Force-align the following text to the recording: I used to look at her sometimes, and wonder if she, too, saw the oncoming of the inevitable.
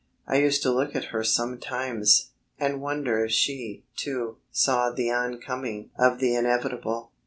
I 0.25 0.37
used 0.37 0.63
to 0.63 0.71
look 0.73 0.95
at 0.95 1.09
her 1.13 1.23
sometimes, 1.23 2.31
and 2.57 2.81
wonder 2.81 3.23
if 3.23 3.31
she, 3.33 3.83
too, 3.95 4.37
saw 4.51 4.89
the 4.89 5.11
oncoming 5.11 5.91
of 5.95 6.17
the 6.17 6.33
inevitable. 6.33 7.11